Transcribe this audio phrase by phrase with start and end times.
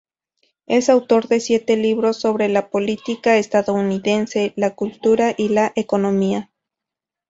[0.65, 6.49] Es autor de siete libros sobre la política estadounidense, la cultura y la economía.